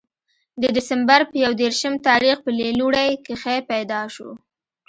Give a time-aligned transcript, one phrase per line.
[0.61, 4.29] د دسمبر پۀ يو ديرشم تاريخ پۀ ليلوڼۍ کښې پېداشو